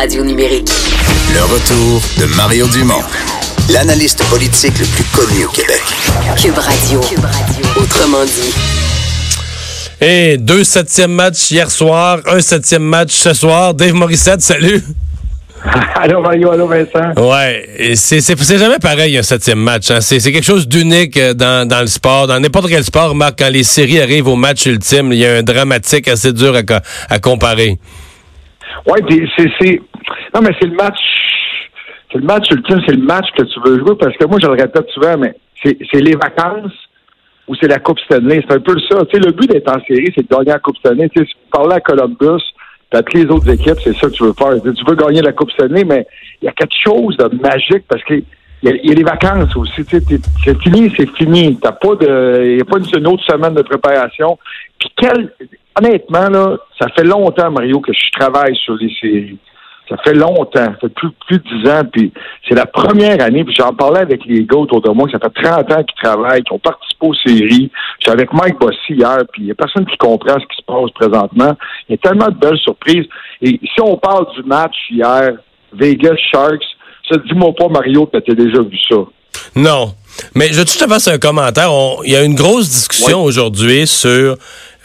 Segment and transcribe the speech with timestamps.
[0.00, 0.70] radio numérique.
[1.34, 3.02] Le retour de Mario Dumont,
[3.68, 5.82] l'analyste politique le plus connu au Québec.
[6.40, 7.00] Cube Radio.
[7.76, 8.54] Autrement dit.
[10.00, 13.74] Et deux septièmes matchs hier soir, un septième match ce soir.
[13.74, 14.82] Dave Morissette, salut.
[15.96, 17.12] allô Mario, allô Vincent.
[17.18, 19.90] Ouais, c'est, jamais pareil un septième match.
[19.90, 20.00] Hein.
[20.00, 22.26] C'est, quelque chose d'unique euh, dans, dans le sport.
[22.26, 25.36] Dans n'importe quel sport, Marc, quand les séries arrivent au match ultime, il y a
[25.36, 26.80] un dramatique assez dur à,
[27.14, 27.78] à comparer.
[28.86, 29.80] Oui, puis c'est, c'est.
[30.34, 30.98] Non, mais c'est le match.
[32.12, 34.46] C'est le match ultime, c'est le match que tu veux jouer parce que moi, je
[34.46, 36.72] le répète souvent, mais c'est, les vacances
[37.46, 38.42] ou c'est la Coupe Stanley.
[38.48, 39.04] C'est un peu ça.
[39.06, 41.08] Tu sais, le but d'être en série, c'est de gagner la Coupe Stanley.
[41.10, 42.42] Tu sais, si tu parlais à Columbus,
[42.90, 44.54] puis les autres équipes, c'est ça que tu veux faire.
[44.62, 46.06] Tu veux gagner la Coupe Stanley, mais
[46.42, 48.14] il y a quelque chose de magique parce que
[48.62, 49.82] il y, a, il y a les vacances aussi.
[49.88, 51.58] C'est fini, c'est fini.
[51.62, 54.38] T'as pas de, il n'y a pas une, une autre semaine de préparation.
[54.78, 55.32] Puis quel,
[55.78, 59.38] honnêtement là, ça fait longtemps Mario que je travaille sur les séries.
[59.90, 62.12] Ça fait longtemps, ça fait plus, plus de 10 ans, puis
[62.48, 65.18] c'est la première année, puis j'en parlais avec les gars autour de moi, que ça
[65.18, 67.72] fait 30 ans qu'ils travaillent, qui ont participé aux séries.
[67.98, 70.62] J'étais avec Mike Bossy hier, puis il n'y a personne qui comprend ce qui se
[70.64, 71.56] passe présentement.
[71.88, 73.06] Il y a tellement de belles surprises.
[73.42, 75.32] Et si on parle du match hier,
[75.72, 76.64] Vegas Sharks,
[77.10, 78.96] ça, dis-moi pas, Mario, que tu as déjà vu ça.
[79.56, 79.94] Non.
[80.34, 81.70] Mais je veux juste te faire un commentaire.
[82.04, 84.36] Il y a une grosse discussion aujourd'hui sur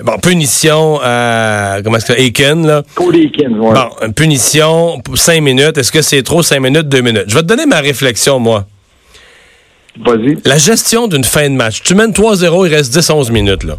[0.01, 2.83] bon, punition à comment est-ce que Aiken, là?
[2.95, 3.73] Cody Eakin, ouais.
[3.73, 5.77] Bon, punition pour 5 minutes.
[5.77, 7.25] Est-ce que c'est trop 5 minutes, 2 minutes?
[7.27, 8.65] Je vais te donner ma réflexion, moi.
[10.05, 10.37] Vas-y.
[10.43, 11.81] La gestion d'une fin de match.
[11.83, 13.77] Tu mènes 3-0, il reste 10-11 minutes, là.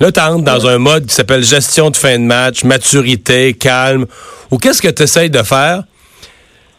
[0.00, 4.06] Là, tu entres dans un mode qui s'appelle gestion de fin de match, maturité, calme.
[4.50, 5.82] Ou qu'est-ce que tu essayes de faire?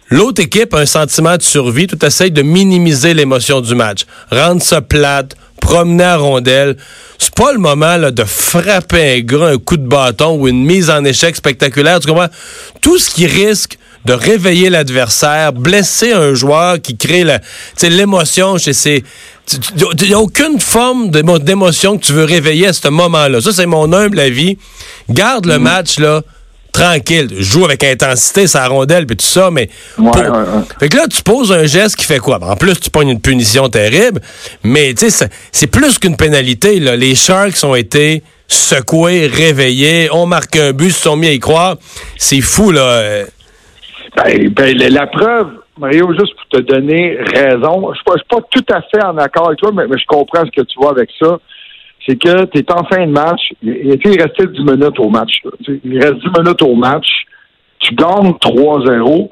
[0.09, 1.85] L'autre équipe a un sentiment de survie.
[1.85, 4.05] Tu essayes de minimiser l'émotion du match.
[4.31, 6.75] Rendre ça plate, promener à rondelle.
[7.17, 10.65] C'est pas le moment là, de frapper un gars un coup de bâton ou une
[10.65, 12.01] mise en échec spectaculaire.
[12.01, 12.27] Tu comprends?
[12.81, 17.23] Tout ce qui risque de réveiller l'adversaire, blesser un joueur qui crée
[17.83, 19.03] l'émotion chez ses...
[20.01, 23.41] Il n'y a aucune forme d'émo- d'émotion que tu veux réveiller à ce moment-là.
[23.41, 24.57] Ça, c'est mon humble avis.
[25.09, 26.21] Garde le match, là,
[26.71, 27.27] tranquille.
[27.39, 29.69] Joue avec intensité, sa rondelle, puis tout ça, mais...
[29.97, 30.63] Ouais, pour- ouais, ouais.
[30.79, 32.39] Fait que là, tu poses un geste qui fait quoi?
[32.41, 34.21] En plus, tu pognes une punition terrible,
[34.63, 36.79] mais tu sais, c'est- plus qu'une pénalité.
[36.79, 36.95] Là.
[36.95, 41.39] Les Sharks ont été secoués, réveillés, ont marqué un but, se sont mis à y
[41.39, 41.77] croire.
[42.17, 43.23] C'est fou, là.
[44.17, 45.47] Ben, ben, la, preuve,
[45.79, 49.03] Mario, juste pour te donner raison, je suis pas, je suis pas tout à fait
[49.05, 51.37] en accord avec toi, mais, mais je comprends ce que tu vois avec ça.
[52.05, 53.41] C'est que tu es en fin de match.
[53.61, 55.41] Il, il restait 10 minutes au match.
[55.67, 57.07] Il reste 10 minutes au match.
[57.79, 59.29] Tu gagnes 3-0.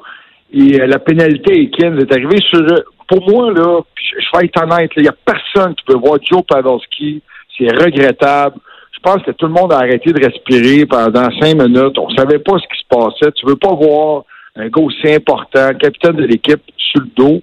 [0.52, 2.60] Et euh, la pénalité Eakins est arrivée sur.
[2.60, 6.18] euh, Pour moi, là, je, vais être honnête, il n'y a personne qui peut voir
[6.22, 7.22] Joe Pavelski.
[7.56, 8.56] C'est regrettable.
[8.92, 11.98] Je pense que tout le monde a arrêté de respirer pendant cinq minutes.
[11.98, 13.32] On savait pas ce qui se passait.
[13.32, 14.24] Tu veux pas voir
[14.56, 17.42] un gars aussi important, capitaine de l'équipe, sur le dos.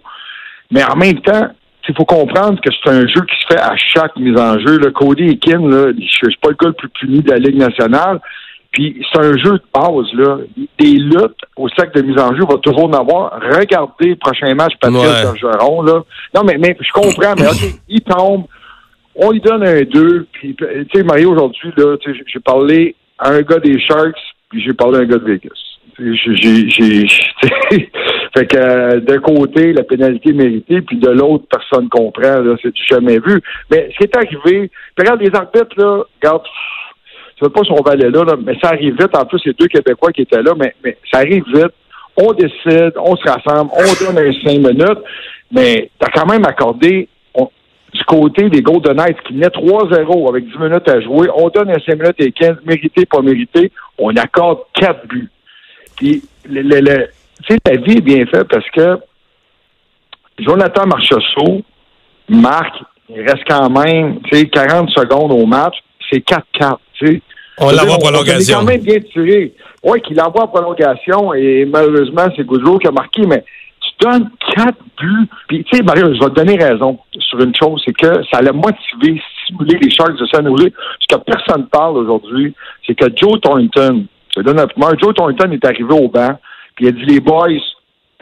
[0.71, 1.47] Mais en même temps,
[1.89, 4.77] il faut comprendre que c'est un jeu qui se fait à chaque mise en jeu.
[4.77, 7.57] Le Cody Eakin, là, je suis pas le gars le plus puni de la Ligue
[7.57, 8.19] nationale.
[8.71, 10.37] Puis c'est un jeu de base, là.
[10.77, 13.39] Des luttes au sac de mise en jeu, va toujours en avoir.
[13.41, 15.23] Regardez le prochain match, Patrice Ouais.
[15.23, 16.03] Bergeron, là.
[16.35, 18.43] Non, mais, mais je comprends, mais OK, il tombe.
[19.15, 20.27] On lui donne un 2.
[20.31, 24.19] Puis, tu sais, Mario, aujourd'hui, là, j'ai- parlé à un gars des Sharks,
[24.49, 25.49] puis j'ai parlé à un gars de Vegas.
[25.99, 27.07] J'ai-
[28.37, 32.71] fait que euh, d'un côté, la pénalité méritée, puis de l'autre, personne comprend, là, c'est
[32.87, 33.41] jamais vu.
[33.71, 36.43] Mais ce qui est arrivé, regarde les arbitres, là, regarde,
[37.39, 39.15] je sais pas si on va aller là, mais ça arrive vite.
[39.15, 40.75] En plus, c'est deux Québécois qui étaient là, mais,
[41.11, 41.73] ça arrive vite.
[42.15, 45.03] On décide, on se rassemble, on donne un cinq minutes,
[45.51, 47.07] mais t'as quand même accordé
[47.93, 51.71] du côté des Golden Knights qui venaient 3-0 avec 10 minutes à jouer, on donne
[51.71, 55.29] un 5 minutes et 15, mérité, pas mérité, on accorde 4 buts.
[55.95, 57.07] Puis, le-
[57.43, 58.99] tu sais, la vie est bien faite parce que
[60.39, 61.61] Jonathan Marchessault
[62.29, 62.75] marque,
[63.09, 65.75] il reste quand même, tu sais, 40 secondes au match,
[66.11, 67.21] c'est 4-4, tu sais.
[67.59, 68.59] On l'envoie en On est prolongation.
[68.59, 69.53] quand même bien tiré.
[69.83, 73.43] Oui, qu'il l'envoie en prolongation et malheureusement, c'est Goudreau qui a marqué, mais
[73.81, 75.27] tu donnes quatre buts.
[75.47, 78.41] Puis, tu sais, Mario, je vais te donner raison sur une chose, c'est que ça
[78.41, 80.71] l'a motivé, stimulé les Sharks de San Jose.
[80.99, 82.53] Ce que personne ne parle aujourd'hui,
[82.85, 84.05] c'est que Joe Thornton,
[84.35, 84.67] je donne un
[85.01, 86.37] Joe Thornton est arrivé au banc,
[86.77, 87.49] puis il a dit, les boys,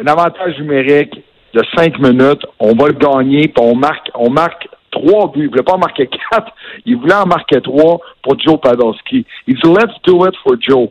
[0.02, 1.13] un avantage numérique
[1.54, 5.44] de cinq minutes, on va le gagner, puis on marque, on marque trois buts.
[5.44, 6.52] Il voulait pas en marquer quatre,
[6.86, 9.25] il voulait en marquer trois pour Joe Pavelski.
[9.48, 10.90] Il dit, let's do it for Joe.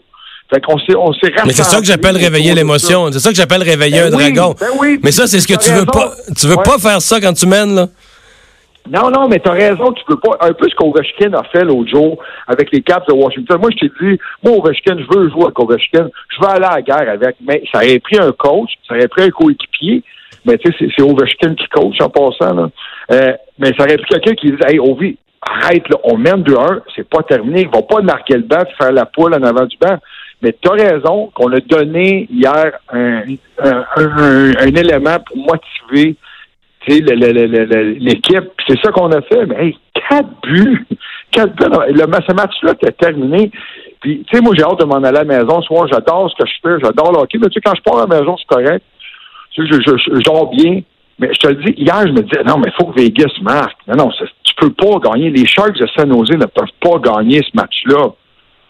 [0.53, 3.11] Fait qu'on s'est, on s'est Mais c'est ça que j'appelle réveiller l'émotion.
[3.11, 4.55] C'est ça que j'appelle réveiller Ben un oui, dragon.
[4.61, 6.13] ben oui, Mais ça, c'est ce que tu veux pas.
[6.39, 7.89] Tu veux pas faire ça quand tu mènes, là?
[8.91, 10.37] Non, non, mais t'as raison, tu peux pas.
[10.41, 13.59] Un peu ce qu'Ovechkin a fait l'autre jour avec les Caps de Washington.
[13.59, 16.09] Moi, je t'ai dit, moi, Ovechkin, je veux jouer avec Ovechkin.
[16.29, 17.37] Je veux aller à la guerre avec.
[17.47, 20.03] Mais ça aurait pris un coach, ça aurait pris un coéquipier.
[20.45, 22.55] Mais tu sais, c'est Ovechkin qui coach en passant.
[22.55, 22.69] Là.
[23.13, 26.81] Euh, mais ça aurait pris quelqu'un qui dit Hey, Ovi, arrête, là, on mène 2-1,
[26.95, 27.63] c'est pas terminé.
[27.63, 29.97] Ils vont pas marquer le banc faire la poule en avant du banc.
[30.43, 33.23] Mais tu as raison qu'on a donné hier un,
[33.63, 36.17] un, un, un élément pour motiver
[36.87, 38.51] l'équipe.
[38.67, 39.47] C'est ça qu'on a fait.
[39.47, 39.79] Mais hey,
[40.09, 40.87] quatre buts!
[41.33, 42.01] Quatre buts!
[42.29, 43.51] Ce match-là était terminé.
[44.01, 45.63] Puis, tu sais, moi, j'ai hâte de m'en aller à la maison.
[45.63, 47.39] Soit j'adore ce que je fais, j'adore le.
[47.41, 48.85] Mais tu sais, quand je pars à la maison, c'est correct.
[49.53, 50.83] Tu sais, je, bien.
[51.19, 53.33] Mais je te le dis, hier, je me disais, non, mais il faut que Vegas
[53.43, 53.79] marque.
[53.87, 55.31] Non, non, tu peux pas gagner.
[55.31, 58.13] Les Sharks de San Jose ne peuvent pas gagner ce match-là.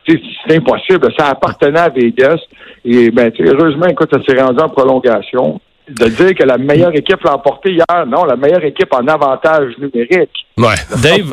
[0.06, 0.20] C'est
[0.56, 1.08] impossible.
[1.18, 2.38] Ça appartenait à Vegas.
[2.84, 7.22] Et ben, heureusement, écoute, ça s'est rendu en prolongation de dire que la meilleure équipe
[7.24, 8.06] l'a emporté hier.
[8.06, 10.46] Non, la meilleure équipe en avantage numérique.
[10.56, 10.74] Ouais.
[11.02, 11.32] Dave,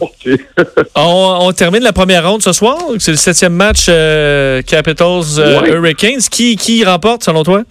[0.95, 2.77] on, termine la première ronde ce soir.
[2.99, 6.19] C'est le septième match euh, Capitals euh, Hurricanes.
[6.29, 7.61] Qui, qui remporte selon toi?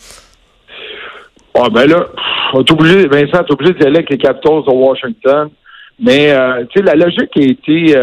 [1.54, 2.06] Ah ben là,
[2.54, 5.50] on est obligé, Vincent, est obligé d'y aller avec les Capitals de Washington.
[5.98, 7.96] Mais euh, tu sais, la logique a été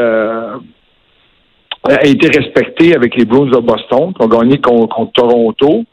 [1.89, 5.85] a été respectée avec les Bruins de Boston, qui ont gagné contre Toronto.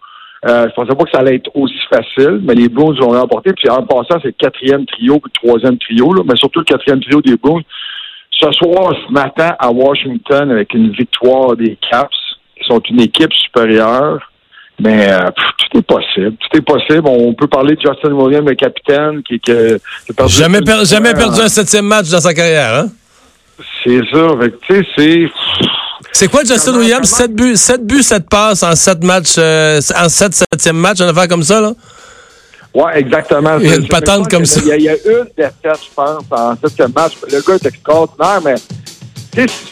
[0.46, 3.52] Euh, je pensais pas que ça allait être aussi facile, mais les Bruins ont remporté.
[3.55, 6.64] Puis en passant, c'est le quatrième trio, puis le troisième trio, là, mais surtout le
[6.64, 7.62] quatrième trio des Bruins.
[8.31, 12.14] Ce soir, ce matin, à Washington, avec une victoire des Caps,
[12.58, 14.31] qui sont une équipe supérieure.
[14.81, 16.35] Mais euh, tout est possible.
[16.37, 17.02] Tout est possible.
[17.06, 21.49] On peut parler de Justin Williams, le capitaine, qui, qui, a jamais, jamais perdu un
[21.49, 22.88] septième match dans sa carrière, hein?
[23.85, 24.26] C'est ça.
[24.69, 25.31] Tu sais, c'est
[26.14, 27.08] c'est quoi Justin Williams?
[27.11, 31.08] 7 buts, 7 buts, 7 passes en 7 matchs, euh, en 7 septième match, une
[31.08, 31.72] affaire comme ça, là?
[32.72, 33.58] Oui, exactement.
[33.58, 34.61] Il y a une patente comme ça.
[34.61, 37.14] Il y, a, une défaite, je pense, en septième match.
[37.28, 38.55] Le gars est extraordinaire, mais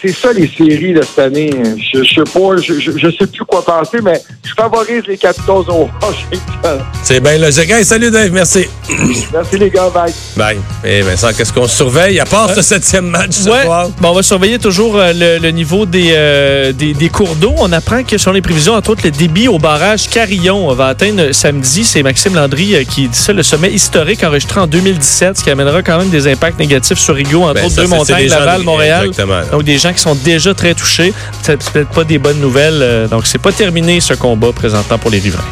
[0.00, 1.50] c'est ça les séries de cette année.
[1.92, 5.68] Je, je sais pas, je, je, sais plus quoi penser, mais je favorise les Capitals
[5.68, 6.84] au Washington.
[7.02, 7.70] C'est bien logique.
[7.70, 8.66] Hey, salut Dave, merci.
[9.32, 10.12] Merci les gars, bye.
[10.36, 10.58] Bye.
[10.84, 13.88] Et eh, Vincent, qu'est-ce qu'on surveille à part ce septième match ce soir?
[14.00, 17.54] Bon, on va surveiller toujours euh, le, niveau des, euh, des, des, cours d'eau.
[17.58, 21.32] On apprend que selon les prévisions, entre autres, le débit au barrage Carillon va atteindre
[21.32, 21.84] samedi.
[21.84, 25.50] C'est Maxime Landry euh, qui dit ça, le sommet historique enregistré en 2017, ce qui
[25.50, 29.06] amènera quand même des impacts négatifs sur Rigaud, entre ben, autres deux montagnes, Laval, Montréal.
[29.06, 29.40] Exactement.
[29.52, 31.12] Donc, des gens qui sont déjà très touchés.
[31.42, 32.80] C'est peut-être pas des bonnes nouvelles.
[32.82, 35.44] Euh, donc, c'est pas terminé ce combat présentant pour les riverains.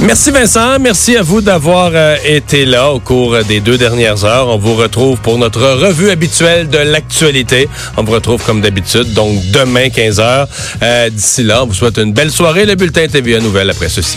[0.00, 4.48] Merci Vincent, merci à vous d'avoir euh, été là au cours des deux dernières heures.
[4.48, 7.68] On vous retrouve pour notre revue habituelle de l'actualité.
[7.96, 10.46] On vous retrouve comme d'habitude, donc demain 15h.
[10.82, 12.64] Euh, d'ici là, on vous souhaite une belle soirée.
[12.64, 14.16] Le bulletin TVA Nouvelle après ceci.